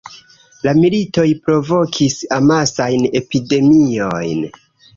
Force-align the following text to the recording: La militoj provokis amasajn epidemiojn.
La 0.67 0.71
militoj 0.77 1.25
provokis 1.49 2.17
amasajn 2.39 3.07
epidemiojn. 3.23 4.45